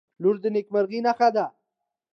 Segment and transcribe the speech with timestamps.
[0.21, 1.45] •لور د نیکمرغۍ نښه ده.